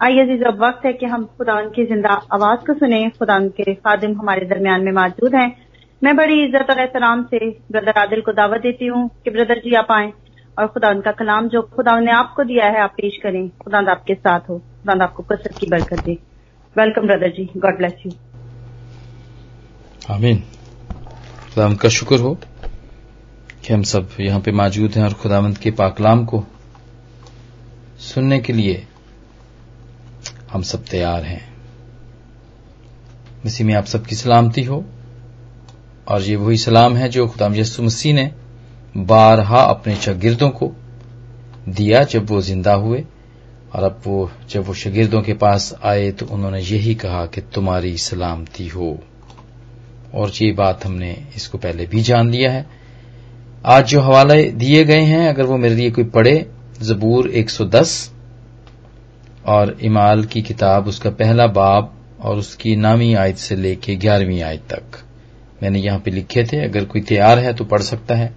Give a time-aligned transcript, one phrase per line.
[0.00, 3.74] आइए जी जब वक्त है कि हम खुदा की ज़िंदा आवाज़ को सुने। खुदा के
[3.74, 5.46] खादिम हमारे दरमियान में मौजूद हैं।
[6.02, 7.38] मैं बड़ी इज़्ज़त और एहतराम से
[7.72, 10.10] ब्रदर आदिल को दावत देती हूँ कि ब्रदर जी आप आए
[10.56, 14.14] और खुदा उनका कलाम जो खुदा ने आपको दिया है, आप पेश करें। खुदा आपके
[14.14, 16.16] साथ हो। खुदा आपको कसरत की बरकत दे।
[16.76, 17.48] Welcome brother ji.
[17.56, 18.12] God bless you.
[20.14, 20.42] आमीन।
[21.46, 26.24] खुदा का शुक्र हो कि हम सब यहाँ पे मौजूद हैं और खुदावंत के पाकलाम
[26.24, 26.42] को
[28.04, 28.86] सुनने के लिए
[30.52, 31.56] हम सब तैयार हैं।
[33.46, 34.84] इसी में आप सबकी सलामती हो।
[36.08, 38.30] और ये वही सलाम है जो खुदाम यसु मसीह ने
[38.96, 40.72] बारहा अपने शागिर्दों को
[41.68, 43.04] दिया जब वो ज़िंदा हुए।
[43.74, 47.96] और अब वो, जब वो शागिर्दों के पास आए तो उन्होंने यही कहा कि तुम्हारी
[47.96, 48.98] सलामती हो।
[50.14, 52.66] और ये बात हमने इसको पहले भी जान लिया है।
[53.66, 56.50] आज जो हवाले दिए गए हैं, अगर वो मेरे लिए कोई पढ़े,
[56.82, 58.12] जबूर 110
[59.46, 64.62] और इमाल की किताब उसका पहला बाब और उसकी नामी आयत से लेके ग्यारहवीं आयत
[64.70, 65.04] तक।
[65.62, 68.34] मैंने यहाँ पे लिखे थे अगर कोई तैयार है तो पढ़ सकता है।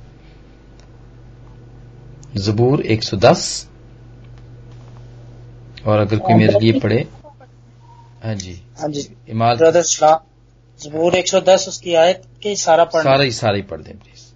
[2.38, 3.46] जबूर 110
[5.86, 7.08] और अगर कोई मेरे लिए पढ़े।
[8.24, 9.58] हाँ जी। हाँ जी। इमाल
[10.80, 14.28] जबूर 110 उसकी आयत के सारा पढ़ सारा ही सारा ही पढ़ दें प्लीज़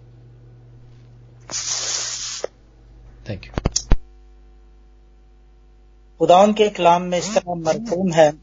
[3.29, 3.52] थैंक यू
[6.23, 8.33] खुदाउन के कलाम में इस तरह मरकूम है।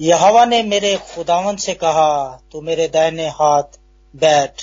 [0.00, 3.62] यहवा ने मेरे खुदावन से कहा, तू मेरे दाहिने हाथ
[4.16, 4.62] बैठ।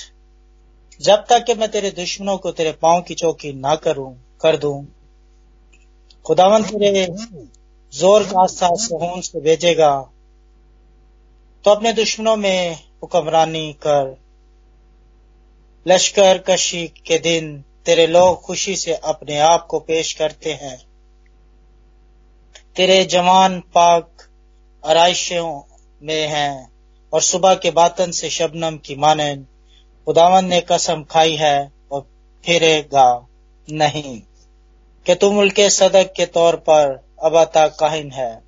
[1.00, 4.86] जब तक कि मैं तेरे दुश्मनों को तेरे पाँव की चौकी ना करूँ, कर दूँ।
[6.26, 7.06] खुदावन तेरे
[7.92, 10.10] ज़ोर का साथ सहून से भेजेगा।
[11.64, 14.16] तो अपने दुश्मनों में हुक्मरानी कर।
[15.86, 20.84] लश्कर कशी के दिन तेरे लोग खुशी से अपने आप को पेश करते हैं।
[22.76, 24.10] तेरे जवान पाक
[24.86, 25.62] आरइशों
[26.02, 26.72] में हैं
[27.12, 29.46] और सुबह के बातन से शबनम की मानन।
[30.06, 32.06] खुदावन ने कसम खाई है और
[32.44, 33.26] फिरेगा
[33.70, 34.20] नहीं
[35.06, 38.42] कि तुम उनके सदक के तौर पर अबाता काहिन है।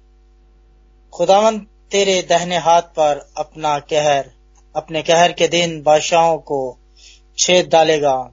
[1.12, 1.58] खुदावन
[1.90, 4.30] तेरे दहने हाथ पर अपना कहर,
[4.76, 6.78] अपने कहर के दिन बादशाहों को
[7.38, 8.32] छेद डालेगा।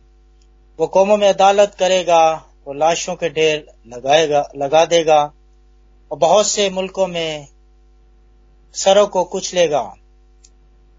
[0.79, 2.23] वो कौमों में अदालत करेगा,
[2.67, 5.21] वो लाशों के ढेर लगाएगा, लगा देगा
[6.11, 7.47] और बहुत से मुल्कों में
[8.75, 9.81] सरों को कुचलेगा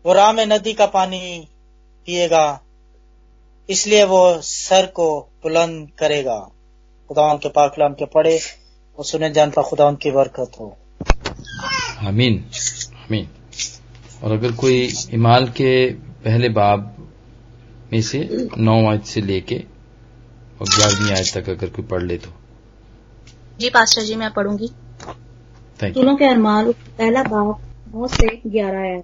[0.05, 1.49] वो राम नदी का पानी
[2.09, 2.61] पिएगा,
[3.69, 5.09] इसलिए वो सर को
[5.43, 6.39] बुलंद करेगा।
[7.11, 8.39] खुदा उनके पाकलाम के पढ़े
[8.99, 10.77] और सुने जान पर खुदा उनकी बरकत हो।
[12.07, 12.45] आमीन
[12.97, 13.29] आमीन।
[14.23, 15.91] और अगर कोई इमाल के
[16.25, 17.04] पहले बाब
[17.95, 18.19] में से
[18.59, 22.31] नौ आयत से लेके और ग्यारहवीं आयत तक अगर कोई पढ़ ले तो।
[23.61, 27.61] जी पास्टर जी मैं पढ़ूँगी। थैंक यू रसूलों के अरमाल पहला बाप
[27.95, 29.03] नौ से ग्यारह है।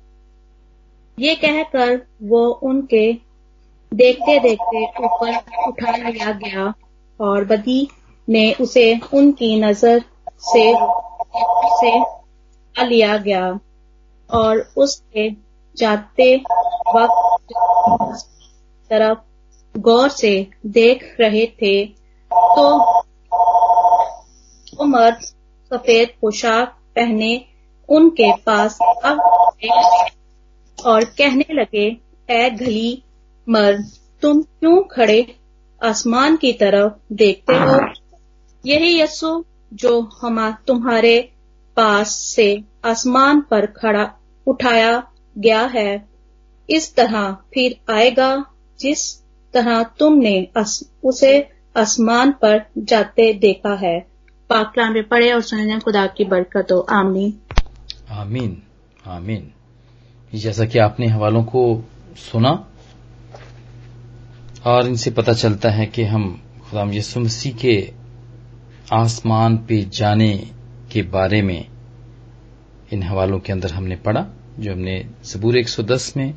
[1.19, 3.13] ये कहकर वो उनके
[3.93, 5.37] देखते देखते ऊपर
[5.69, 6.73] उठा लिया गया
[7.21, 7.81] और बदी
[8.29, 8.85] ने उसे
[9.15, 10.05] उनकी नज़र
[10.49, 10.65] से
[11.77, 11.93] से
[12.77, 13.47] लिया गया
[14.31, 15.29] और उसके
[15.77, 16.35] जाते
[16.95, 17.55] वक्त
[18.91, 21.75] तरफ़ गौर से देख रहे थे
[22.31, 22.67] तो
[24.77, 25.21] वो मर्द
[25.71, 27.33] सफ़ेद पोशाक पहने
[27.89, 29.21] उनके पास अब
[30.79, 31.87] और कहने लगे
[32.31, 33.03] ए घली
[33.49, 33.91] मर्द
[34.23, 35.21] तुम क्यों खड़े
[35.83, 37.79] आसमान की तरफ़ देखते हो?
[38.65, 41.19] यही यस्सु जो हम तुम्हारे
[41.77, 42.47] पास से
[42.85, 44.05] आसमान पर खड़ा
[44.47, 44.93] उठाया
[45.39, 46.09] गया है,
[46.69, 48.31] इस तरह फिर आएगा
[48.81, 54.01] जिस तरह तुमने अस, उसे आसमान पर जाते देखा है।
[54.51, 57.41] पाकलाम में पढ़े और सुने खुदा की बरकत हो। आमीन।
[58.11, 58.63] आमीन।
[59.07, 59.53] आमीन।
[60.35, 61.85] जैसा कि आपने हवालों को
[62.17, 62.67] सुना
[64.67, 67.93] और इनसे पता चलता है कि हम खुदाम यसु मसीह के
[68.93, 70.51] आसमान पे जाने
[70.93, 71.69] के बारे में
[72.93, 74.27] इन हवालों के अंदर हमने पढ़ा
[74.59, 76.35] जो हमने सबूर 110 में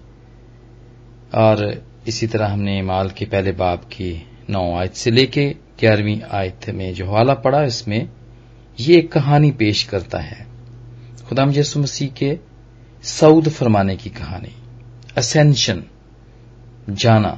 [1.35, 4.11] और इसी तरह हमने माल के पहले बाब की
[4.49, 5.47] नौ आयत से लेके
[5.79, 8.09] ग्यारहवीं आयत में जो हवाला पड़ा, इसमें
[8.77, 10.45] ये एक कहानी पेश करता है।
[11.27, 12.37] खुदाम यसु मसीह के
[13.03, 14.53] सऊद फरमाने की कहानी
[15.17, 15.83] असेंशन
[16.91, 17.31] जाना।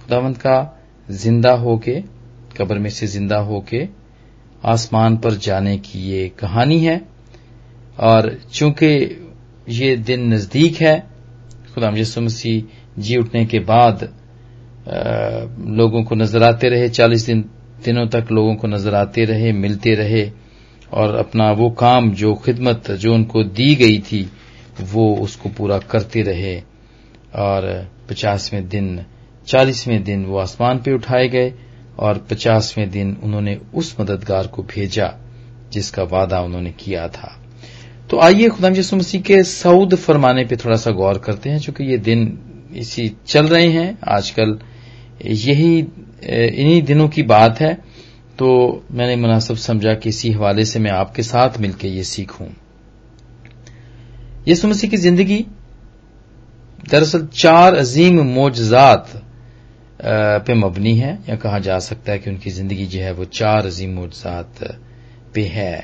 [0.00, 0.56] खुदावंत का
[1.08, 2.00] ज़िंदा होके,
[2.56, 3.88] कब्र में से ज़िंदा होके
[4.64, 7.00] आसमान पर जाने की ये कहानी है।
[8.00, 8.94] और चूँकि
[9.70, 10.98] ये दिन नज़दीक है,
[11.74, 14.08] खुदाम यसु मसीह जी उठने के बाद
[15.68, 17.44] लोगों को नज़र आते रहे, चालीस दिन,
[17.84, 20.30] दिनों तक लोगों को नज़र आते रहे, मिलते रहे,
[20.92, 24.30] और अपना वो काम, जो खिदमत, जो उनको दी गई थी,
[24.82, 26.62] वो उसको पूरा करते रहे।
[27.34, 29.04] और पचासवें दिन,
[29.46, 31.54] चालीसवें दिन वो आसमान पे उठाए गए,
[31.98, 35.14] और पचासवें दिन उन्होंने उस मददगार को भेजा,
[35.72, 37.38] जिसका वादा उन्होंने किया था।
[38.10, 41.84] तो आइए खुदाम यसु मसीह के सऊद फरमाने पे थोड़ा सा गौर करते हैं क्योंकि
[41.84, 42.38] ये दिन
[42.74, 44.58] इसी चल रहे हैं। आजकल
[45.24, 47.74] यही इन्हीं दिनों की बात है।
[48.38, 48.50] तो
[48.90, 52.46] मैंने मुनासिब समझा कि इसी हवाले से मैं आपके साथ मिलकर ये सीखूं।
[54.48, 55.44] यसु मसीह की ज़िंदगी
[56.90, 59.10] दरअसल चार अजीम मोजात
[60.46, 63.66] पे मबनी है, या कहा जा सकता है कि उनकी ज़िंदगी जो है वो चार
[63.66, 64.64] अजीम मोजात
[65.34, 65.74] पे है।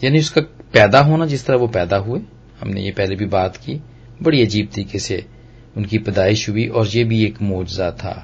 [0.00, 0.40] यानी उसका
[0.72, 2.20] पैदा होना, जिस तरह वो पैदा हुए,
[2.60, 3.80] हमने ये पहले भी बात की,
[4.22, 5.24] बड़ी अजीब तरीके से
[5.76, 8.14] उनकी पैदाइश हुई और ये भी एक मुआवजा था।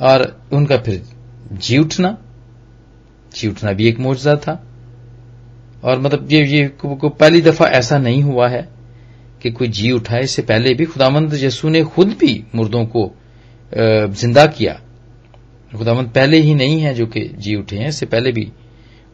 [0.00, 1.02] और उनका फिर
[1.52, 2.16] जी उठना
[3.32, 4.52] जी उठना भी एक मुआवजा था।
[5.84, 8.68] और मतलब ये ये को पहली दफ़ा ऐसा नहीं हुआ है
[9.42, 13.10] कि कोई जी उठाए, इससे पहले भी खुदामंद यसू ने खुद भी मुर्दों को
[13.72, 14.80] ज़िंदा किया।
[15.72, 18.50] खुदामंद पहले ही नहीं है जो कि जी उठे हैं, इससे पहले भी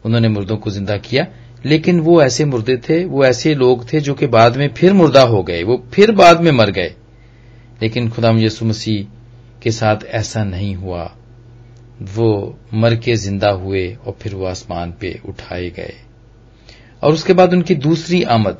[0.05, 1.25] उन्होंने मुर्दों को ज़िंदा किया।
[1.65, 5.21] लेकिन वो ऐसे मुर्दे थे, वो ऐसे लोग थे जो कि बाद में फिर मुर्दा
[5.21, 6.93] हो गए, वो फिर बाद में मर गए।
[7.81, 9.05] लेकिन खुदाम यसु मसीह
[9.63, 11.15] के साथ ऐसा नहीं हुआ।
[12.01, 15.93] वो मर के ज़िंदा हुए और फिर वो आसमान पे उठाए गए।
[17.03, 18.57] और उसके बाद उनकी दूसरी आमद।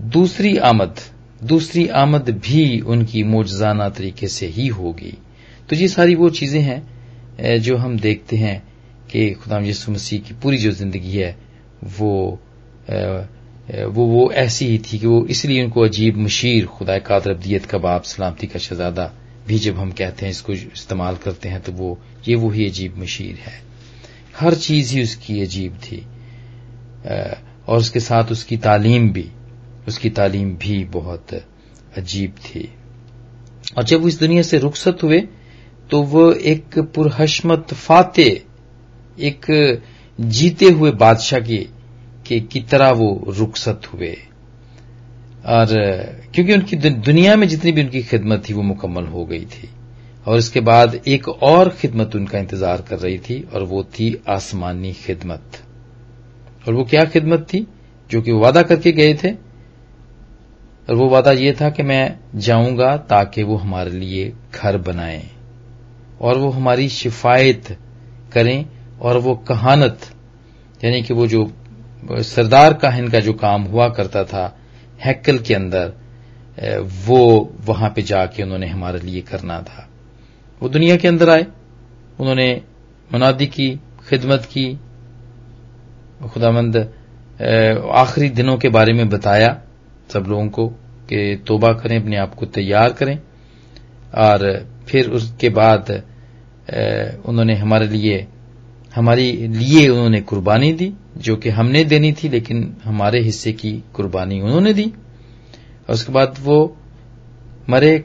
[0.00, 0.96] दूसरी आमद
[1.44, 5.18] दूसरी आमद भी उनकी मोजाना तरीके से ही होगी।
[5.70, 6.88] तो ये सारी वो चीज़ें हैं,
[7.58, 8.71] जो हम देखते हैं।
[9.12, 11.36] कि खुदाम यसु मसीह की पूरी जो ज़िंदगी है
[11.92, 12.12] वो
[13.88, 17.78] वो वो ऐसी ही थी कि वो इसलिए उनको अजीब मशीर खुदा कादर अब्दियत का
[17.78, 19.12] बाप सलामती का शहजादा
[19.48, 21.98] भी जब हम कहते हैं इसको इस्तेमाल करते हैं तो वो
[22.28, 23.60] ये वही अजीब मशीर है
[24.36, 26.04] हर चीज़ ही उसकी अजीब थी
[27.68, 29.28] और उसके साथ उसकी तालीम भी
[29.88, 31.34] उसकी तालीम भी बहुत
[31.96, 32.68] अजीब थी
[33.76, 35.20] और जब वो इस दुनिया से रुखसत हुए
[35.90, 38.28] तो वो एक पुरहशमत फाते
[39.22, 39.46] एक
[40.20, 41.58] जीते हुए बादशाह की
[42.26, 44.16] की, की तरह वो रुखसत हुए।
[45.46, 45.66] और
[46.34, 49.68] क्योंकि उनकी दुनिया में जितनी भी उनकी खिदमत थी वो मुकम्मल हो गई थी।
[50.26, 54.92] और इसके बाद एक और खिदमत उनका इंतज़ार कर रही थी और वो थी आसमानी
[54.92, 55.62] खिदमत।
[56.68, 57.66] और वो क्या खिदमत थी?
[58.10, 59.32] जो कि वादा करके गए थे।
[60.88, 65.22] और वो वादा ये था कि मैं जाऊँगा ताकि वो हमारे लिए घर बनाए।
[66.20, 67.76] और वो हमारी शिफायत
[68.32, 68.64] करें
[69.02, 69.98] और वो कहानत,
[70.84, 71.50] यानी कि वो जो,
[72.02, 74.44] सरदार काहिन का जो काम हुआ करता था,
[75.00, 75.92] हैकल के अंदर
[77.06, 77.18] वो
[77.66, 79.88] वहाँ पे जाके उन्होंने हमारे लिए करना था।
[80.62, 81.46] वो दुनिया के अंदर आए,
[82.20, 82.50] उन्होंने
[83.10, 83.68] मुनादी की,
[84.08, 84.66] खिदमत की,
[86.24, 86.76] खुदामंद
[87.94, 89.50] आखिरी दिनों के बारे में बताया
[90.10, 90.66] सब लोगों को
[91.08, 93.18] कि तोबा करें, अपने आप को तैयार करें,
[94.16, 95.90] और फिर उसके बाद
[97.26, 98.26] उन्होंने हमारे लिए
[98.94, 104.40] हमारे लिए उन्होंने कुर्बानी दी, जो कि हमने देनी थी, लेकिन हमारे हिस्से की कुर्बानी
[104.40, 104.84] उन्होंने दी।
[105.88, 106.76] और उसके बाद वो
[107.70, 108.04] मरे,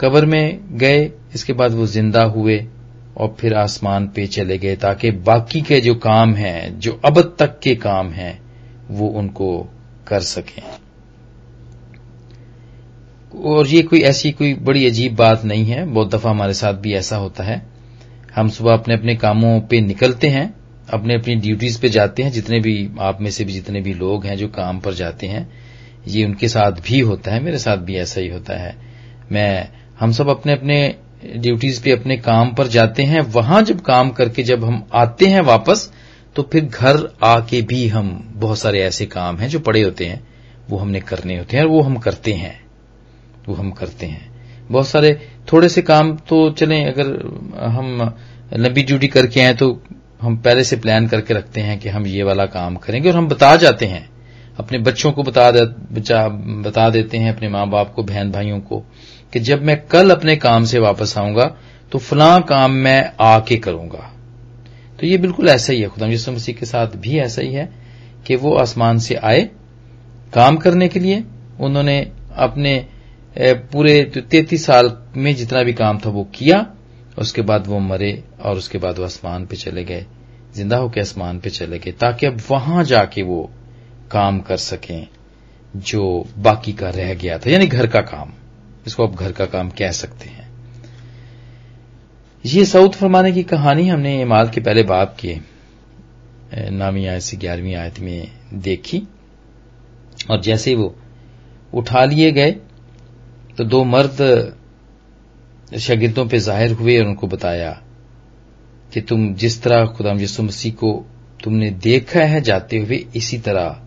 [0.00, 2.66] कब्र में गए, इसके बाद वो ज़िंदा हुए,
[3.16, 7.58] और फिर आसमान पे चले गए, ताकि बाकी के जो काम हैं, जो अब तक
[7.58, 8.42] के काम हैं,
[8.90, 9.68] वो उनको
[10.06, 10.62] कर सकें।
[13.42, 16.94] और ये कोई ऐसी कोई बड़ी अजीब बात नहीं है, बहुत दफ़ा हमारे साथ भी
[16.94, 17.75] ऐसा होता है।
[18.36, 20.54] हम सुबह अपने अपने कामों पे निकलते हैं,
[20.90, 24.26] अपने अपनी ड्यूटीज़ पे जाते हैं, जितने भी आप में से भी जितने भी लोग
[24.26, 25.52] हैं जो काम पर जाते हैं,
[26.08, 28.76] ये उनके साथ भी होता है, मेरे साथ भी ऐसा ही होता है।
[29.32, 29.68] मैं,
[30.00, 30.94] हम सब अपने अपने
[31.36, 35.40] ड्यूटीज़ पे अपने काम पर जाते हैं, वहाँ जब काम करके जब हम आते हैं
[35.40, 35.92] वापस
[36.36, 40.28] तो फिर घर आके भी हम बहुत सारे ऐसे काम हैं जो पड़े होते हैं,
[40.70, 42.60] वो हमने करने होते हैं और वो हम करते हैं,
[43.48, 44.35] वो हम करते हैं।
[44.70, 45.12] बहुत सारे
[45.52, 47.06] थोड़े से काम तो चलें अगर
[47.68, 48.14] हम
[48.54, 49.70] लंबी ड्यूटी करके आए तो
[50.20, 53.28] हम पहले से प्लान करके रखते हैं कि हम ये वाला काम करेंगे और हम
[53.28, 54.08] बता जाते हैं।
[54.58, 55.64] अपने बच्चों को बता दे,
[56.62, 58.78] बता देते हैं अपने माँ बाप को बहन भाइयों को
[59.32, 61.44] कि जब मैं कल अपने काम से वापस आऊँगा
[61.92, 64.10] तो फलां काम मैं आके करूँगा।
[65.00, 67.68] तो ये बिल्कुल ऐसा ही है खुदा यसु मसीह के साथ भी ऐसा ही है
[68.26, 69.48] कि वो आसमान से आए
[70.34, 71.22] काम करने के लिए
[71.60, 72.00] उन्होंने
[72.36, 72.74] अपने
[73.36, 76.66] पूरे तैतीस साल में जितना भी काम था वो किया,
[77.18, 80.06] उसके बाद वो मरे और उसके बाद वो आसमान पे चले गए।
[80.54, 83.42] ज़िंदा होकर आसमान पे चले गए, ताकि अब वहाँ जाके वो
[84.10, 85.06] काम कर सकें
[85.74, 88.32] जो बाकी का रह गया था, यानी घर का काम।
[88.86, 90.44] इसको आप घर का काम कह सकते हैं।
[92.44, 95.38] ये सऊद फरमाने की कहानी हमने इमाल के पहले बाप के
[96.70, 99.02] नामी आयत से ग्यारहवीं आयत में देखी।
[100.30, 100.94] और जैसे वो
[101.72, 102.54] उठा लिए गए
[103.58, 104.18] तो दो मर्द
[105.78, 107.70] शागिर्दों पे ज़ाहिर हुए और उनको बताया
[108.94, 111.06] कि तुम जिस तरह खुदाम यसु मसीह को
[111.44, 113.82] तुमने देखा है जाते हुए, इसी तरह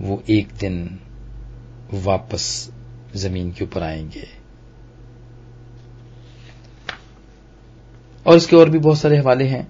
[0.00, 0.98] वो एक दिन
[1.94, 2.72] वापस
[3.16, 4.26] ज़मीन के ऊपर आएँगे।
[8.26, 9.66] और इसके और भी बहुत सारे हवाले हैं।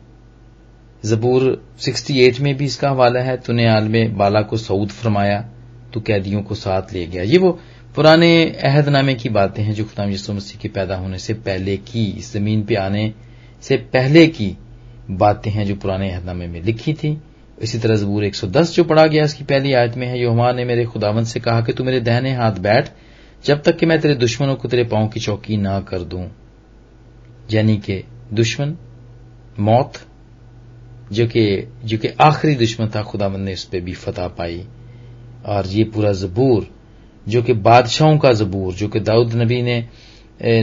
[1.04, 5.40] जबूर 68 में भी इसका हवाला है, तूने आल में बाला को सऊद फरमाया
[5.94, 7.58] तो कैदियों को साथ ले गया। ये वो
[7.98, 12.04] पुराने अहदनामे की बातें हैं जो खुदाम यसु मसीह के पैदा होने से पहले की,
[12.10, 13.14] इस ज़मीन पे आने
[13.62, 14.56] से पहले की
[15.10, 17.22] बातें हैं जो पुराने अहदनामे में लिखी थी।
[17.62, 20.84] इसी तरह जबूर 110 जो पढ़ा गया, इसकी पहली आयत में है योमा ने मेरे
[20.84, 22.88] खुदावन से कहा कि तू मेरे दहने हाथ बैठ,
[23.44, 26.30] जब तक कि मैं तेरे दुश्मनों को तेरे पाँव की चौकी ना कर दूँ।
[27.52, 28.76] यानी कि दुश्मन,
[29.60, 29.92] मौत,
[31.12, 34.66] जो कि जो कि आखिरी दुश्मन था खुदावंद ने उस पर भी फतह पाई।
[35.46, 36.77] और ये पूरा जबूर
[37.26, 39.88] जो कि बादशाहों का जबूर, जो कि दाऊद नबी ने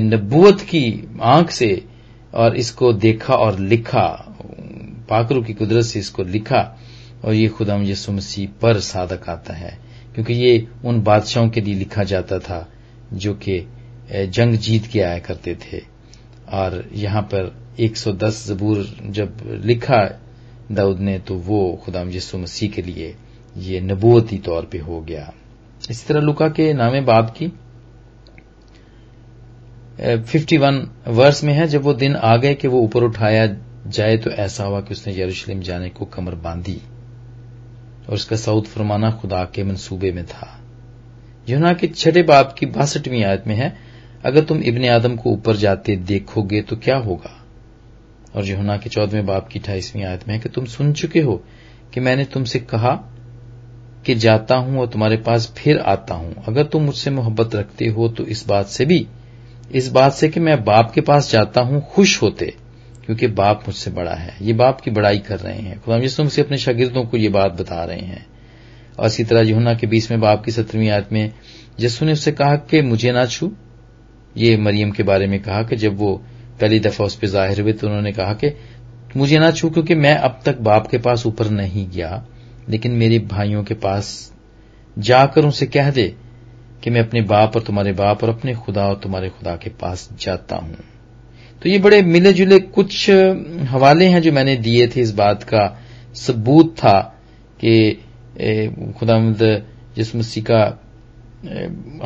[0.01, 1.85] नबूत की आँख से
[2.33, 4.07] और इसको देखा और लिखा
[5.09, 6.77] पाकरू की कुदरत से इसको लिखा,
[7.25, 9.77] और ये खुदाम यसु मसीह पर साधक आता है।
[10.13, 12.67] क्योंकि ये उन बादशाहों के लिए लिखा जाता था,
[13.13, 13.59] जो कि
[14.13, 15.81] जंग जीत के आया करते थे।
[16.49, 20.01] और यहाँ पर 110 जबूर जब लिखा
[20.71, 23.15] दाऊद ने तो वो खुदाम यसु मसीह के लिए
[23.57, 25.33] ये नबूती तौर पे हो गया।
[25.89, 27.51] इसी तरह लुका के नामे बाप की
[29.99, 33.45] 51 वर्ष में है, जब वो दिन आ गए कि वो ऊपर उठाया
[33.87, 36.81] जाए तो ऐसा हुआ कि उसने यरूशलेम जाने को कमर बांधी
[38.07, 40.51] और उसका सऊद फरमाना खुदा के मंसूबे में था।
[41.49, 43.75] यूना के छठे बाप की बासठवीं आयत में है,
[44.25, 47.31] अगर तुम इब्ने आदम को ऊपर जाते देखोगे तो क्या होगा?
[48.35, 51.43] और यूना के चौदहवें बाप की अठाईसवीं आयत में है कि तुम सुन चुके हो
[51.93, 52.93] कि मैंने तुमसे कहा
[54.05, 58.07] कि जाता हूँ और तुम्हारे पास फिर आता हूँ। अगर तुम मुझसे मोहब्बत रखते हो
[58.09, 59.05] तो इस बात से भी।
[59.71, 62.45] इस बात से कि मैं बाप के पास जाता हूँ, खुश होते,
[63.05, 66.41] क्योंकि बाप मुझसे बड़ा है। ये बाप की बड़ाई कर रहे हैं। खुदा यसुम से
[66.41, 68.25] अपने शागिर्दों को ये बात बता रहे हैं।
[68.99, 71.31] और इसी तरह यहुना के बीसवें बाप की सत्रहवीं आयत में
[71.79, 73.51] यसु ने उससे कहा कि मुझे ना छू।
[74.37, 76.15] ये मरियम के बारे में कहा कि जब वो
[76.61, 78.53] पहली दफ़ा उस पर ज़ाहिर हुए तो उन्होंने कहा कि
[79.17, 82.25] मुझे ना छू क्योंकि मैं अब तक बाप के पास ऊपर नहीं गया।
[82.69, 84.31] लेकिन मेरे भाइयों के पास
[84.97, 86.07] जाकर उनसे कह दे
[86.83, 90.09] कि मैं अपने बाप और तुम्हारे बाप और अपने खुदा और तुम्हारे खुदा के पास
[90.19, 90.75] जाता हूँ।
[91.61, 93.09] तो ये बड़े मिले जुले कुछ
[93.69, 95.67] हवाले हैं जो मैंने दिए थे इस बात का
[96.15, 96.99] सबूत था
[97.59, 97.91] कि
[98.99, 99.39] खुदामद
[99.95, 100.61] जिस मसीह का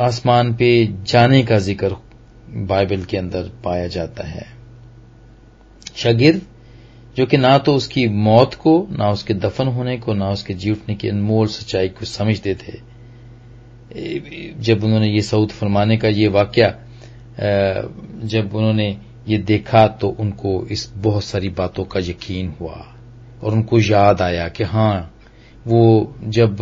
[0.04, 0.70] आसमान पे
[1.06, 1.96] जाने का ज़िक्र
[2.66, 4.46] बाइबल के अंदर पाया जाता है।
[5.96, 6.42] शागिर्द
[7.20, 10.70] जो कि ना तो उसकी मौत को, ना उसके दफन होने को, ना उसके जी
[10.70, 12.78] उठने की अनमोल सच्चाई को समझते थे
[14.62, 16.74] जब उन्होंने ये सऊद फरमाने का ये वाक्य
[18.24, 18.88] जब उन्होंने
[19.28, 22.84] ये देखा तो उनको इस बहुत सारी बातों का यकीन हुआ
[23.42, 25.14] और उनको याद आया कि हाँ
[25.66, 25.82] वो
[26.24, 26.60] जब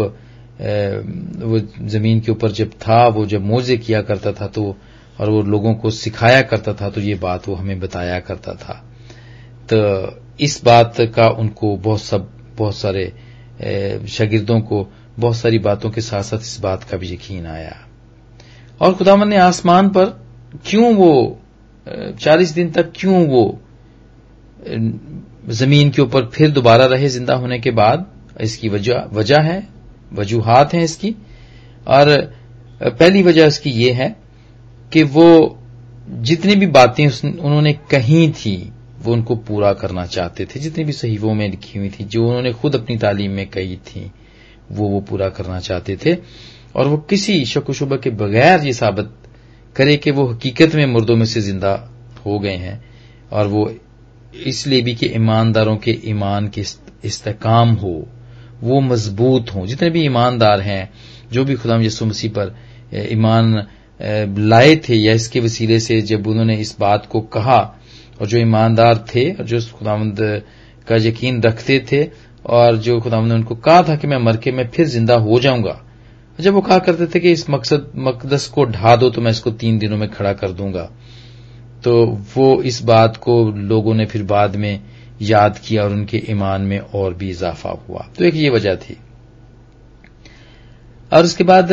[1.43, 4.77] वो ज़मीन के ऊपर जब था, वो जब मोजे किया करता था तो
[5.21, 8.85] और वो लोगों को सिखाया करता था तो ये बात वो हमें बताया करता था।
[9.73, 9.79] तो
[10.40, 13.12] इस बात का उनको बहुत सब, बहुत सारे
[14.09, 14.87] शागिर्दों को
[15.18, 17.76] बहुत सारी बातों के साथ साथ इस बात का भी यकीन आया।
[18.80, 20.04] और खुदामन ने आसमान पर
[20.66, 21.40] क्यों वो
[22.21, 23.61] चालीस दिन तक क्यों वो
[25.50, 28.07] ज़मीन के ऊपर फिर दोबारा रहे ज़िंदा होने के बाद?
[28.40, 29.68] इसकी वजह वजह है,
[30.12, 31.14] वजूहत हैं इसकी।
[31.87, 32.16] और
[32.80, 34.09] पहली वजह इसकी ये है
[34.92, 35.59] कि वो
[36.09, 38.57] जितनी भी बातें उन्होंने कही थी
[39.09, 42.53] वो उनको पूरा करना चाहते थे, जितनी भी सहीवों में लिखी हुई थी, जो उन्होंने
[42.53, 44.11] खुद अपनी तालीम में कही थी,
[44.71, 46.17] वो वो पूरा करना चाहते थे।
[46.77, 49.11] और वो किसी शक शुबा के बगैर ये साबित
[49.77, 51.73] करे कि वो हकीकत में मुर्दों में से ज़िंदा
[52.27, 52.85] हो गए हैं,
[53.33, 53.71] और वो
[54.47, 56.65] इसलिए भी कि ईमानदारों के ईमान के
[57.05, 58.07] इस्तेकाम हो,
[58.62, 60.91] वो मज़बूत हों। जितने भी ईमानदार हैं,
[61.33, 62.55] जो भी खुदाम यसु मसीह पर
[63.12, 63.67] ईमान
[64.00, 67.78] लाए थे या इसके वसीले से जब उन्होंने इस बात को कहा
[68.21, 70.17] और जो ईमानदार थे, और जो खुदामंद
[70.89, 72.09] का यकीन रखते थे,
[72.47, 75.39] और जो खुदामंद ने उनको कहा था कि मैं मर के मैं फिर ज़िंदा हो
[75.41, 75.81] जाऊँगा।
[76.39, 79.51] जब वो कहा करते थे कि इस मकसद, मकदस को ढा दो तो मैं इसको
[79.51, 80.91] तीन दिनों में खड़ा कर दूँगा।
[81.85, 82.05] तो
[82.37, 84.81] वो इस बात को लोगों ने फिर बाद में
[85.23, 88.97] याद किया, और उनके ईमान में और भी इजाफा हुआ। तो एक ये वजह थी।
[91.13, 91.73] और उसके बाद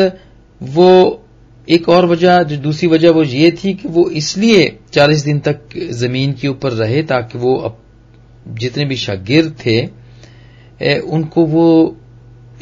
[0.61, 1.21] वो
[1.67, 5.77] एक और वजह, जो दूसरी वजह वो ये थी कि वो इसलिए चालीस दिन तक
[5.93, 7.77] ज़मीन के ऊपर रहे ताकि वो
[8.59, 11.67] जितने भी शागिर्द थे उनको वो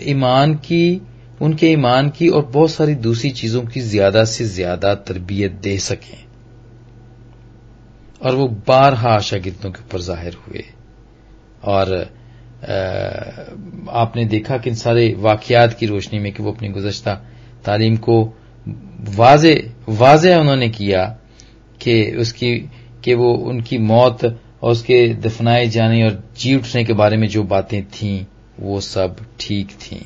[0.02, 1.02] ईमान की,
[1.42, 6.18] उनके ईमान की और बहुत सारी दूसरी चीज़ों की ज़्यादा से ज़्यादा तरबियत दे सकें।
[8.22, 10.64] और वो बारहा शागिर्दों के ऊपर ज़ाहिर हुए।
[11.64, 11.92] और
[13.94, 17.14] आपने देखा कि इन सारे वाकयात की रोशनी में कि वो अपनी गुजश्ता
[17.66, 18.22] तालीम को
[19.18, 19.56] वाजे
[19.90, 21.04] वाजे उन्होंने किया
[21.84, 22.56] कि, उसकी,
[23.04, 27.44] कि वो, उनकी मौत और उसके दफनाए जाने और जी उठने के बारे में जो
[27.44, 28.26] बातें थीं,
[28.60, 30.00] वो सब ठीक थीं।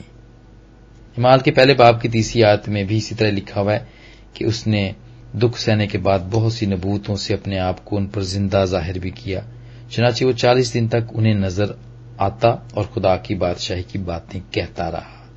[1.18, 3.88] हिमाल के पहले बाब की तीसरी आयत में भी इसी तरह लिखा हुआ है
[4.36, 4.96] कि उसने
[5.36, 9.00] दुख सहने के बाद बहुत सी नबूतों से अपने आप को उन पर ज़िंदा ज़ाहिर
[9.00, 9.44] भी किया।
[9.92, 11.78] चनाचे वो चालीस दिन तक उन्हें नज़र
[12.20, 15.30] आता और खुदा की बादशाही की बातें कहता रहा।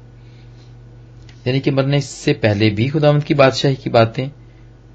[1.47, 4.31] यानी कि मरने से पहले भी खुदावंत की बादशाही की बातें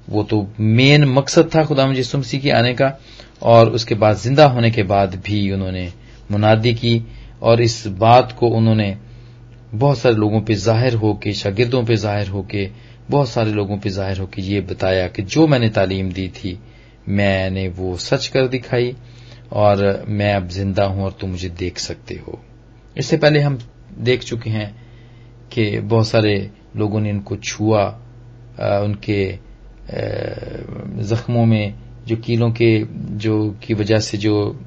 [0.08, 2.98] वो तो मेन मकसद था खुदावंत यसु मसीह के आने का,
[3.42, 5.92] और उसके बाद ज़िंदा होने के बाद भी उन्होंने
[6.30, 7.02] मुनादी की,
[7.42, 8.96] और इस बात को उन्होंने
[9.74, 12.68] बहुत सारे लोगों पे ज़ाहिर होके, शागिर्दों पे ज़ाहिर होके,
[13.10, 16.58] बहुत सारे लोगों पे ज़ाहिर होके ये बताया कि जो मैंने तालीम दी थी,
[17.08, 18.94] मैंने वो सच कर दिखाई,
[19.52, 22.38] और मैं अब ज़िंदा हूँ और तुम मुझे देख सकते हो।
[22.96, 23.58] इससे पहले हम
[23.98, 24.74] देख चुके हैं
[25.52, 27.84] कि बहुत सारे लोगों ने इनको छुआ
[28.58, 29.38] उनके
[29.90, 31.74] जख्मों में
[32.06, 34.60] जो कीलों के, जो की वजह से जो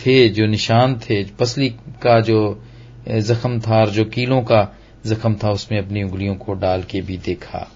[0.00, 1.68] थे, जो निशान थे, पसली
[2.02, 2.62] का जो
[3.08, 7.16] जख्म था और जो कीलों का जख्म था, उसमें अपनी उंगलियों को डाल के भी
[7.18, 7.72] देखा।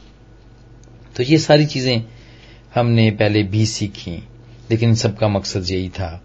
[1.17, 2.05] तो ये सारी चीज़ें
[2.75, 4.17] हमने पहले भी सीखी,
[4.71, 6.23] लेकिन सबका मकसद यही था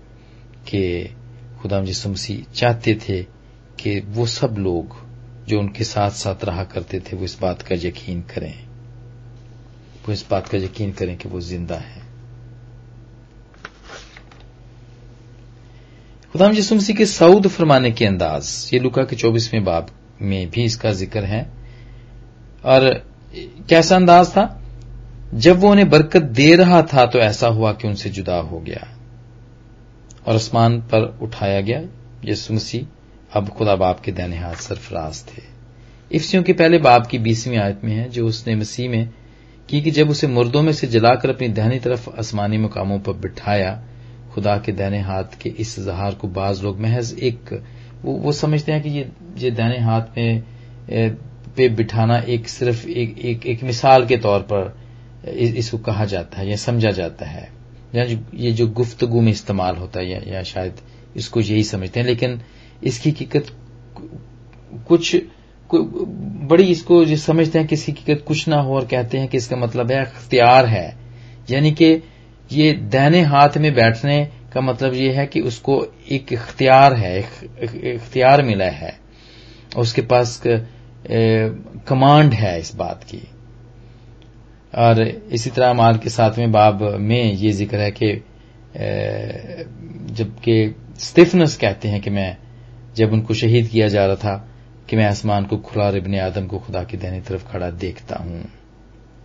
[0.67, 1.15] कि
[1.61, 3.23] खुदा मसीह चाहते थे
[3.79, 4.95] कि वो सब लोग
[5.47, 8.66] जो उनके साथ साथ रहा करते थे, वो इस बात का यकीन करें।
[10.07, 12.05] वो इस बात का यकीन करें कि वो ज़िंदा है।
[16.33, 19.89] खुदाम यसु के सऊद फरमाने के अंदाज, ये लुका के चौबीसवें बाब
[20.21, 21.41] में भी इसका ज़िक्र है।
[22.65, 22.89] और
[23.69, 24.53] कैसा अंदाज था?
[25.35, 28.87] जब वो उन्हें बरकत दे रहा था तो ऐसा हुआ कि उनसे जुदा हो गया
[30.27, 31.81] और आसमान पर उठाया गया।
[32.25, 32.85] यसु मसीह
[33.31, 35.41] अब खुदा बाप के दैने हाथ सरफराज थे।
[36.11, 39.09] इफ्सियों के पहले बाप की बीसवीं आयत में है, जो उसने मसीह में
[39.69, 43.83] की कि जब उसे मुर्दों में से जलाकर अपनी दहनी तरफ़ आसमानी मुकामों पर बिठाया
[44.33, 47.63] खुदा के दैने हाथ के इस इजहार को बाज लोग महज एक
[48.03, 50.43] वो, वो समझते हैं कि ये ये दैने हाथ में
[51.57, 54.77] पे बिठाना एक सिर्फ़ एक, एक, एक मिसाल के तौर पर
[55.29, 57.51] इसको कहा जाता है या समझा जाता है।
[57.95, 58.03] या
[58.33, 60.75] ये जो गुफ्तगु में इस्तेमाल होता है या, या शायद
[61.15, 62.41] इसको यही समझते हैं। लेकिन
[62.83, 63.45] इसकी हकीकत
[64.87, 65.15] कुछ
[65.73, 69.55] बड़ी इसको जो समझते हैं किसी की कुछ ना हो और कहते हैं कि इसका
[69.55, 70.87] मतलब है अख्तियार है।
[71.51, 71.91] यानी कि
[72.51, 78.41] ये दहने हाथ में बैठने का मतलब ये है कि उसको एक इख्तियार है इख्तियार
[78.43, 78.97] मिला है।
[79.77, 83.21] उसके पास कमांड है इस बात की।
[84.73, 88.13] और इसी तरह माल के सातवें बाब में ये ज़िक्र है कि
[90.13, 92.37] जबकि स्टिफनेस कहते हैं कि मैं,
[92.95, 94.47] जब उनको शहीद किया जा रहा था
[94.89, 98.15] कि मैं आसमान को खुला और इबन आदम को खुदा की दहनी तरफ़ खड़ा देखता
[98.15, 98.41] हूँ।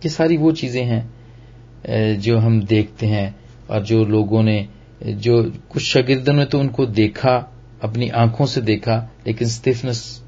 [0.03, 3.35] ये सारी वो चीज़ें हैं जो हम देखते हैं
[3.69, 4.67] और जो लोगों ने,
[5.03, 7.35] जो कुछ शगिर्दों ने तो उनको देखा,
[7.81, 8.95] अपनी आँखों से देखा,
[9.27, 10.21] लेकिन स्टिफनस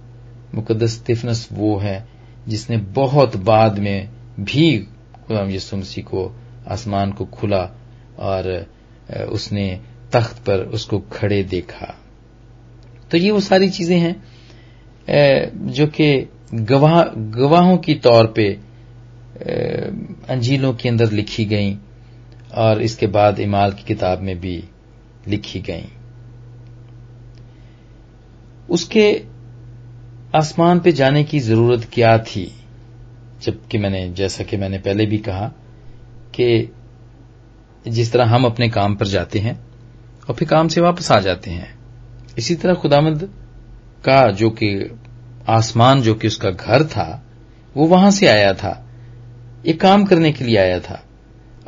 [0.56, 2.08] मुकदस स्टिफनस वो है
[2.48, 4.78] जिसने बहुत बाद में भी
[5.28, 6.32] खुदाम यसु मसीह को
[6.68, 7.62] आसमान को खुला
[8.20, 8.50] और
[9.30, 9.68] उसने
[10.12, 11.94] तख्त पर उसको खड़े देखा।
[13.12, 14.16] तो ये वो सारी चीज़ें हैं।
[15.08, 18.48] जो कि गवाह, गवाहों की तौर पे
[20.30, 21.78] अंजीलों के अंदर लिखी गई
[22.54, 24.64] और इसके बाद इमाल की किताब में भी
[25.28, 25.90] लिखी गई।
[28.70, 29.24] उसके
[30.36, 32.52] आसमान पे जाने की ज़रूरत क्या थी?
[33.42, 35.48] जबकि मैंने, जैसा कि मैंने पहले भी कहा
[36.36, 36.74] कि
[37.88, 39.56] जिस तरह हम अपने काम पर जाते हैं
[40.30, 41.74] और फिर काम से वापस आ जाते हैं,
[42.38, 43.30] इसी तरह खुदामंद
[44.06, 44.70] का जो कि
[45.50, 47.24] आसमान जो कि उसका घर था,
[47.76, 48.82] वो वहाँ से आया था।
[49.66, 51.04] एक काम करने के लिए आया था।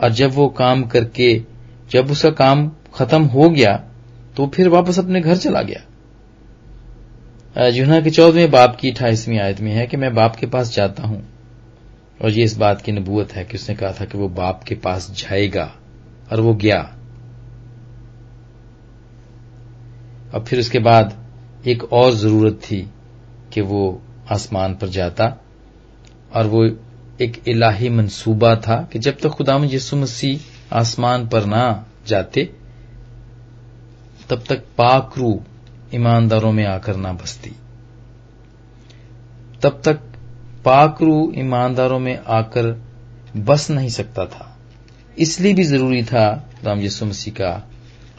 [0.04, 1.41] और जब वो काम करके,
[1.91, 3.76] जब उसका काम खत्म हो गया
[4.38, 5.84] तो फिर वापस अपने घर चला गया।
[7.69, 11.04] जुना के चौदहवें बाप की अठाईसवीं आयत में है कि मैं बाप के पास जाता
[11.04, 11.23] हूँ।
[12.21, 14.76] और ये इस बात की नबूत है कि उसने कहा था कि वो बाप के
[14.76, 15.71] पास जाएगा,
[16.32, 16.80] और वो गया।
[20.34, 21.13] अब फिर उसके बाद
[21.67, 22.89] एक और ज़रूरत थी
[23.53, 24.01] कि वो
[24.32, 25.41] आसमान पर जाता
[26.34, 26.65] और वो
[27.21, 30.39] एक इलाही मंसूबा था कि जब तक खुदा यसु मसीह
[30.75, 32.53] आसमान पर ना जाते,
[34.30, 35.43] तब तक पाक रू
[35.95, 37.51] ईमानदारों में आकर ना बसती।
[39.62, 39.95] तब तक
[40.65, 42.84] पाक रू ईमानदारों में आकर
[43.38, 44.58] बस नहीं सकता था।
[45.17, 47.69] इसलिए भी ज़रूरी था राम यसु मसीह का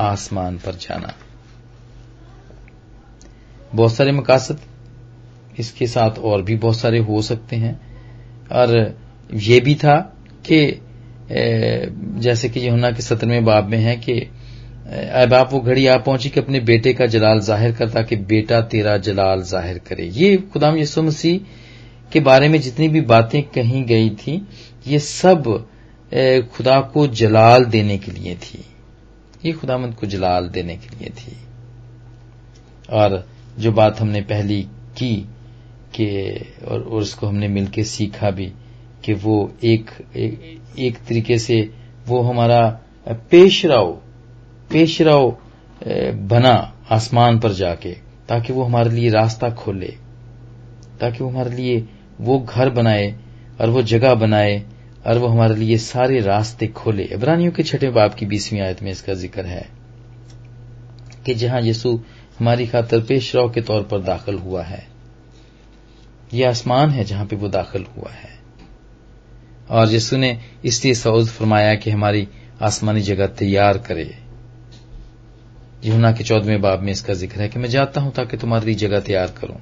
[0.01, 1.15] आसमान पर जाना।
[3.73, 4.59] बहुत सारे मकासद,
[5.59, 7.75] इसके साथ और भी बहुत सारे हो सकते हैं।
[8.53, 8.77] और
[9.35, 9.97] ये भी था
[10.45, 10.81] कि
[12.21, 14.21] जैसे कि यमुना के सत्रहवें बाब में है कि
[15.15, 18.97] आप वो घड़ी आ पहुँची कि अपने बेटे का जलाल ज़ाहिर कर ताकि बेटा तेरा
[18.99, 21.41] जलाल ज़ाहिर करे। ये खुदाम यसु मसीह
[22.13, 24.47] के बारे में जितनी भी बातें कही गई थी,
[24.87, 25.43] ये सब
[26.53, 28.65] खुदा को जलाल देने के लिए थी।
[29.45, 31.37] ये खुदामंद को जलाल देने के लिए थी।
[32.91, 33.25] और
[33.59, 34.63] जो बात हमने पहली
[34.99, 35.15] की
[35.95, 36.07] कि
[36.69, 38.53] और, उसको हमने मिलकर सीखा भी
[39.05, 41.71] कि वो एक, एक एक तरीके से
[42.07, 42.61] वो हमारा
[43.31, 43.93] पेशराव
[44.71, 45.31] पेशराव
[46.29, 46.55] बना
[46.91, 47.93] आसमान पर जाके
[48.29, 49.95] ताकि वो हमारे लिए रास्ता खोले
[51.01, 51.89] ताकि वो हमारे लिए
[52.21, 53.15] वो घर बनाए
[53.61, 54.63] और वो जगह बनाए
[55.07, 58.91] और वो हमारे लिए सारे रास्ते खोले। इब्रानियों के छठे बाप की बीसवीं आयत में
[58.91, 59.69] इसका ज़िक्र है
[61.27, 61.99] कि जहाँ यीशु
[62.41, 64.87] हमारी खातर पेश पेशराव के तौर पर दाखिल हुआ है।
[66.35, 68.39] यह आसमान है जहाँ पे वो दाखिल हुआ है।
[69.71, 72.29] और यीशु ने इसलिए सऊद फरमाया कि हमारी
[72.63, 74.19] आसमानी जगह तैयार करे।
[75.85, 79.01] यूना के चौदहवें बाब में इसका ज़िक्र है कि मैं जाता हूँ ताकि तुम्हारी जगह
[79.01, 79.61] तैयार करूँ।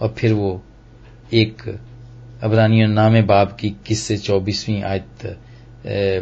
[0.00, 0.62] और फिर वो
[1.34, 1.78] एक
[2.42, 5.38] अबरानियों नामे बाब की किस्से चौबीसवीं आयत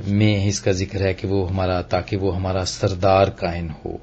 [0.09, 4.01] में इसका ज़िक्र है कि वो हमारा, ताकि वो हमारा सरदार कायन हो।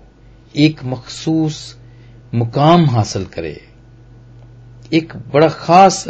[0.56, 1.78] एक मखसूस
[2.34, 3.68] मुकाम हासिल करे।
[4.94, 6.08] एक बड़ा खास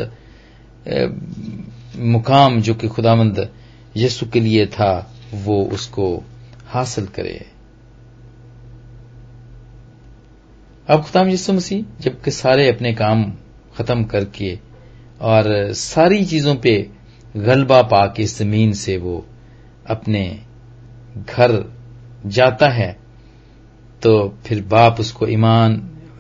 [1.98, 3.52] मुकाम जो कि खुदामंद
[3.98, 6.24] यसु के लिए था, वो उसको
[6.68, 7.46] हासिल करे।
[10.90, 13.34] अब खुदाम यसु मसीह, जबकि सारे अपने काम
[13.78, 14.60] खत्म करके
[15.22, 16.90] और सारी चीज़ों पे
[17.38, 19.26] गलबा पाके ज़मीन से वो
[19.88, 20.44] अपने
[21.18, 21.74] घर
[22.26, 23.07] जाता है
[24.08, 25.74] तो फिर बाप उसको ईमान,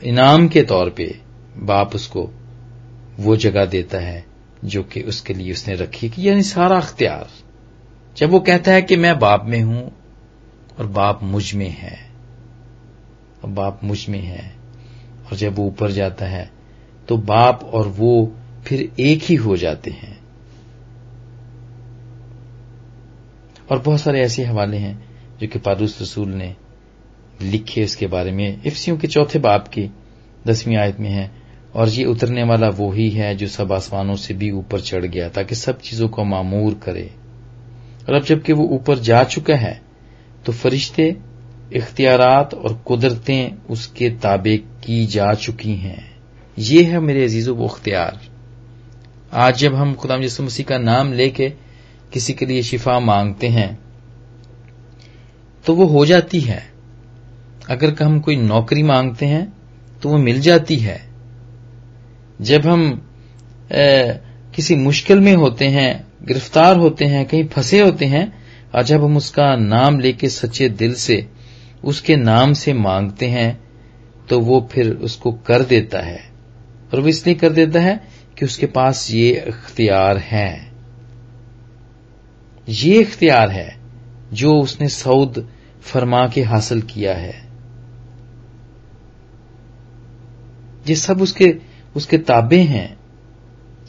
[0.03, 1.05] इनाम के तौर पे
[1.57, 2.23] बाप उसको
[3.19, 4.25] वो जगह देता है
[4.65, 7.29] जो कि उसके लिए उसने रखी कि यानी सारा अख्तियार।
[8.17, 9.91] जब वो कहता है कि मैं बाप में हूँ
[10.79, 11.97] और बाप मुझमें है,
[13.43, 14.51] और बाप मुझमें है,
[15.25, 16.49] और जब वो ऊपर जाता है
[17.09, 18.13] तो बाप और वो
[18.65, 20.17] फिर एक ही हो जाते हैं।
[23.71, 24.97] और बहुत सारे ऐसे हवाले हैं
[25.39, 26.55] जो कि पारूस रसूल ने
[27.41, 29.89] लिखे उसके बारे में, इफ्सियों के चौथे बाप की
[30.47, 31.31] दसवीं आयत में है,
[31.75, 35.29] और ये उतरने वाला वो ही है जो सब आसमानों से भी ऊपर चढ़ गया,
[35.29, 37.09] ताकि सब चीज़ों को मामूर करे।
[38.09, 39.81] और अब जबकि वो ऊपर जा चुका है
[40.45, 41.15] तो फरिश्ते,
[41.73, 46.05] इख्तियारात और कुदरतें उसके ताबे की जा चुकी हैं।
[46.57, 48.19] ये है मेरे अजीजों, वो अख्तियार
[49.35, 51.49] आज जब हम खुदाम यसु मसीह का नाम लेके
[52.13, 53.77] किसी के लिए शिफा मांगते हैं
[55.65, 56.61] तो वो हो जाती है।
[57.69, 59.45] अगर हम कोई नौकरी मांगते हैं
[60.01, 60.99] तो वो मिल जाती है।
[62.41, 62.83] जब हम
[63.71, 64.19] ए,
[64.55, 68.25] किसी मुश्किल में होते हैं गिरफ़्तार होते हैं कहीं फंसे होते हैं
[68.75, 71.25] और जब हम उसका नाम लेके सच्चे दिल से
[71.83, 73.59] उसके नाम से मांगते हैं
[74.29, 76.19] तो वो फिर उसको कर देता है।
[76.93, 77.99] और वो इसलिए कर देता है
[78.37, 80.71] कि उसके पास ये इख्तियार है।
[82.67, 83.69] ये इख्तियार है
[84.33, 85.47] जो उसने सऊद
[85.81, 87.46] फरमा के हासिल किया है।
[90.89, 91.55] ये सब उसके
[91.95, 92.97] उसके ताबे हैं।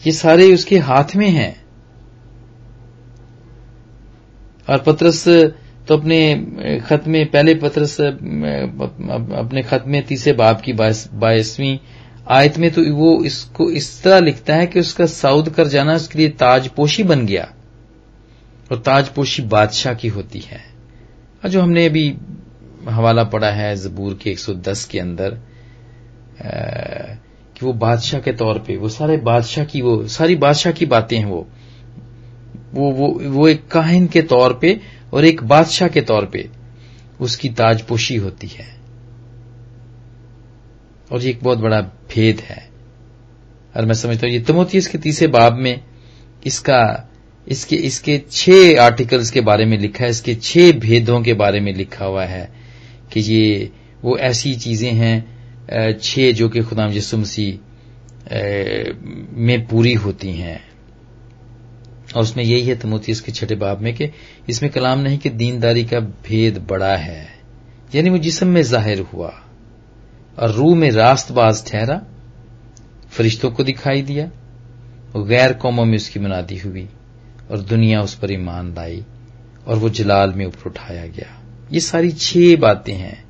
[0.06, 1.54] ये सारे उसके हाथ में हैं।
[4.68, 5.28] और पत्रस
[5.88, 11.78] तो अपने खत में, पहले पत्रस अपने खत में तीसरे बाप की बाईसवीं
[12.28, 16.18] आयत में तो वो इसको इस तरह लिखता है कि उसका साउद कर जाना उसके
[16.18, 17.52] लिए ताजपोशी बन गया।
[18.72, 20.60] और ताजपोशी बादशाह की होती है।
[21.44, 22.16] और जो हमने अभी
[22.88, 25.38] हवाला पड़ा है जबूर के 110 के अंदर
[26.42, 31.18] कि वो बादशाह के तौर पे, वो सारे बादशाह की, वो सारी बादशाह की बातें
[31.18, 31.46] हैं वो।
[32.74, 34.80] वो वो वो एक काहिन के तौर पे
[35.12, 36.48] और एक बादशाह के तौर पे
[37.20, 38.76] उसकी ताजपोशी होती है।
[41.12, 42.68] और ये एक बहुत बड़ा भेद है।
[43.76, 45.80] और मैं समझता हूँ, ये तमोतीस के तीसरे बाब में
[46.46, 47.10] इसका,
[47.48, 51.74] इसके इसके छह आर्टिकल्स के बारे में लिखा है, इसके छह भेदों के बारे में
[51.74, 52.52] लिखा हुआ है
[53.12, 53.70] कि ये,
[54.02, 55.37] वो ऐसी चीज़ें हैं
[55.68, 57.58] छह जो कि खुदाम यसु मसीह
[59.38, 60.60] में पूरी होती हैं।
[62.08, 64.10] और उसमें यही है तमोती इसके छठे बाब में कि
[64.48, 67.28] इसमें कलाम नहीं कि दीनदारी का भेद बड़ा है।
[67.94, 69.32] यानी वो जिसम में ज़ाहिर हुआ
[70.38, 72.00] और रूह में रास्तबाज ठहरा,
[73.10, 74.30] फरिश्तों को दिखाई दिया
[75.18, 76.88] गैर कौमों में उसकी मुनादी हुई
[77.50, 79.04] और दुनिया उस पर ईमान लाई
[79.66, 81.38] और वो जलाल में ऊपर उठाया गया।
[81.72, 83.27] ये सारी छह बातें हैं।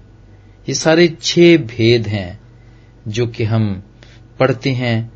[0.68, 2.40] ये सारे छह भेद हैं
[3.08, 3.82] जो कि हम
[4.38, 5.12] पढ़ते हैं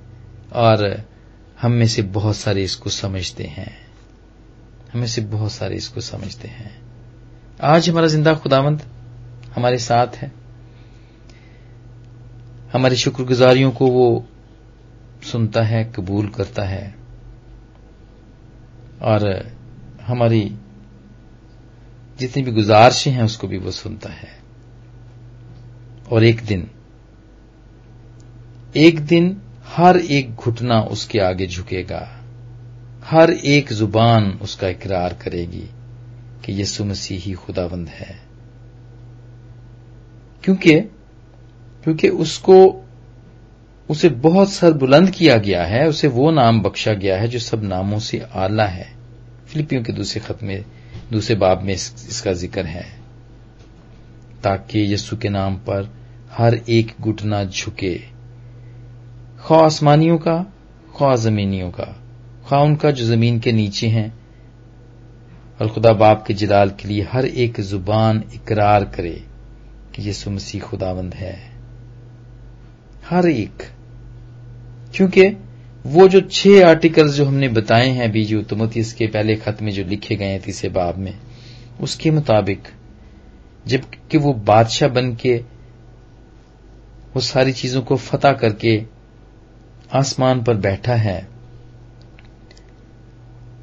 [0.53, 1.05] और
[1.61, 3.87] हम में से बहुत सारे इसको समझते हैं।
[4.93, 6.83] हमें से बहुत सारे इसको समझते हैं।
[7.61, 8.87] आज हमारा ज़िंदा खुदावंत
[9.55, 10.33] हमारे साथ है।
[12.73, 14.27] हमारी शुक्रगुजारियों को वो
[15.23, 16.95] सुनता है, कबूल करता है
[19.03, 19.53] और
[20.03, 20.57] हमारी
[22.19, 24.42] जितनी भी गुजारिशें हैं उसको भी वो सुनता है।
[26.11, 26.71] और एक दिन।
[28.77, 32.25] एक दिन हर एक घुटना उसके आगे झुकेगा।
[33.05, 35.71] हर एक ज़ुबान उसका इकरार करेगी
[36.45, 38.23] कि यीशु मसीह ही खुदाबंद है।
[40.45, 40.81] क्योंकि
[41.85, 42.85] क्योंकि उसको
[43.91, 47.65] उसे बहुत सर बुलंद किया गया है उसे वो नाम बख्शा गया है जो सब
[47.65, 48.97] नामों से आला है।
[49.47, 50.65] फिलिपियों के दूसरे खत में
[51.13, 53.02] दूसरे बाब में इस, इसका ज़िक्र है।
[54.45, 55.95] ताकि यस्सु के नाम पर
[56.33, 57.95] हर एक घुटना झुके।
[59.41, 60.53] खा आसमानियों का
[60.97, 62.03] खा जमीनियों का।
[62.49, 64.19] खा उनका जो ज़मीन के नीचे हैं।
[65.61, 69.25] और खुदा बाप के जलाल के लिए हर एक ज़ुबान इकरार करे
[69.95, 71.53] कि यीशु मसीह खुदावंद है।
[73.11, 73.63] हर एक।
[74.95, 75.29] क्योंकि
[75.87, 79.85] वो जो छह आर्टिकल्स जो हमने बताए हैं अभी जो इसके पहले खत में जो
[79.85, 81.19] लिखे गए हैं तीसरे बाब में,
[81.81, 82.63] उसके मुताबिक
[83.67, 85.37] जबकि वो बादशाह बन के
[87.15, 88.83] वो सारी चीज़ों को फतह करके
[89.95, 91.21] आसमान पर बैठा है।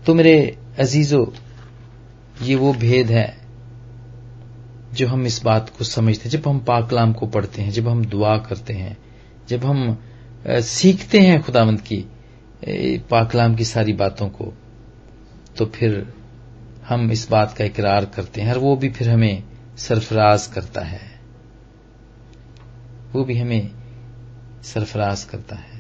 [0.06, 1.26] तो मेरे अजीजों,
[2.42, 3.38] ये वो भेद है
[4.94, 8.06] जो हम इस बात को समझते हैं। जब हम पाकलाम को पढ़ते हैं, जब हम
[8.06, 8.98] दुआ करते हैं,
[9.50, 9.98] जब हम
[10.48, 12.06] सीखते हैं खुदावंत की
[13.10, 14.54] पाकलाम की सारी बातों को
[15.58, 16.14] तो फिर
[16.88, 19.44] हम इस बात का इकरार करते हैं। और वो भी फिर हमें
[19.80, 21.20] सरफराज करता है।
[23.14, 23.72] वो भी हमें
[24.64, 25.80] सरफराज करता है।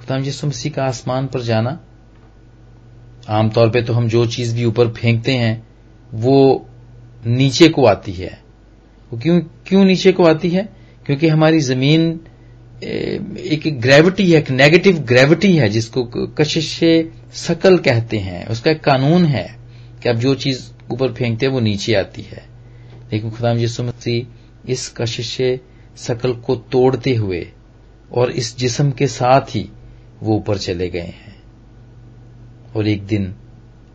[0.00, 1.80] खुदाम यीशु मसीह का आसमान पर जाना।
[3.28, 5.68] आमतौर पे तो हम जो चीज़ भी ऊपर फेंकते हैं,
[6.14, 6.68] वो
[7.26, 8.42] नीचे को आती है।
[9.12, 10.68] वो क्यों क्यों नीचे को आती है?
[11.06, 12.20] क्योंकि हमारी ज़मीन
[12.82, 16.80] एक ग्रेविटी है, एक नेगेटिव ग्रेविटी है, जिसको कशिश
[17.32, 19.56] सकल कहते हैं। उसका एक कानून है
[20.02, 22.50] कि आप जो चीज़ ऊपर फेंकते हैं, वो नीचे आती है।
[23.12, 25.36] लेकिन खुदाम यीशु मसीह इस कशिश
[25.96, 27.52] सकल को तोड़ते हुए
[28.12, 29.70] और इस जिसम के साथ ही
[30.22, 31.42] वो ऊपर चले गए हैं।
[32.76, 33.34] और एक दिन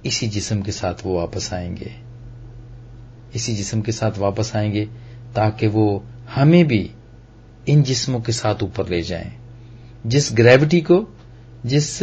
[0.05, 1.91] इसी जिसम के साथ वो वापस आएँगे।
[3.35, 4.85] इसी जिसम के साथ वापस आएँगे
[5.35, 6.91] ताकि वो हमें भी
[7.67, 9.31] इन जिस्मों के साथ ऊपर ले जाएँ।
[10.07, 11.07] जिस ग्रेविटी को,
[11.65, 11.99] जिस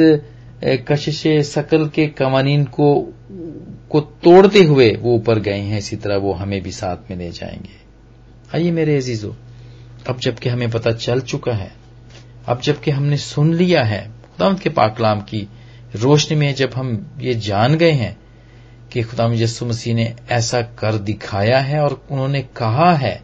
[0.65, 3.13] कशिश सकल के कवानीन को
[3.93, 7.31] को तोड़ते हुए वो ऊपर गए हैं, इसी तरह वो हमें भी साथ में ले
[7.31, 7.81] जाएँगे।
[8.55, 9.33] आइए मेरे अजीजों,
[10.09, 11.73] अब जबकि हमें पता चल चुका है,
[12.47, 15.49] अब जबकि हमने सुन लिया है खुदाम के पाकलाम की
[15.97, 18.17] रोशनी में जब हम ये जान गए हैं
[18.93, 23.23] कि खुदाम यस्सु मसीह ने ऐसा कर दिखाया है और उन्होंने कहा है,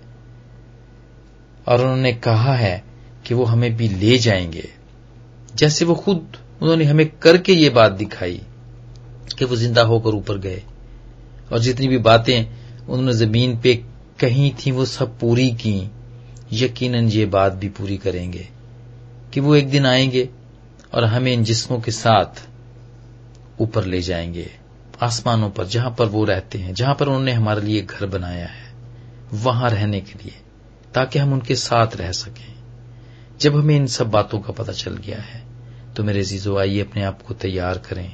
[1.68, 2.85] और उन्होंने कहा है
[3.26, 4.68] कि वो हमें भी ले जाएँगे।
[5.54, 8.40] जैसे वो खुद, उन्होंने हमें करके ये बात दिखाई
[9.33, 10.62] कि वो ज़िंदा होकर ऊपर गए।
[11.53, 12.45] और जितनी भी बातें
[12.88, 13.75] उन्होंने ज़मीन पे
[14.21, 15.91] कही थी, वो सब पूरी की।
[16.53, 18.49] यकीनन ये बात भी पूरी करेंगे
[19.33, 20.29] कि वो एक दिन आएँगे
[20.95, 22.47] और हमें इन जिस्मों के साथ
[23.61, 24.51] ऊपर ले जाएँगे,
[25.03, 28.73] आसमानों पर, जहाँ पर वो रहते हैं, जहाँ पर उन्होंने हमारे लिए घर बनाया है,
[29.35, 30.35] वहाँ रहने के लिए,
[30.95, 32.55] ताकि हम उनके साथ रह सकें।
[33.41, 35.43] जब हमें इन सब बातों का पता चल गया है
[35.97, 38.12] तो मेरे जीजो आइए अपने आप को तैयार करें।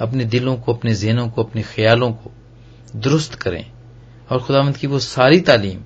[0.00, 2.32] अपने दिलों को, अपने जेनों को, अपने ख्यालों को
[2.96, 3.72] दुरुस्त करें।
[4.30, 5.80] और खुदावंत की वो सारी तालीम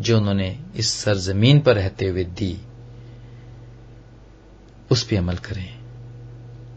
[0.00, 2.60] जो उन्होंने इस सरजमीन पर रहते हुए दी,
[4.90, 5.78] उस पर अमल करें।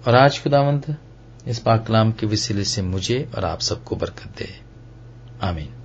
[0.08, 0.98] और आज खुदावंत,
[1.48, 4.62] इस पाकलाम के वसीले से मुझे और आप सबको बरकत दे।
[5.42, 5.81] आमीन।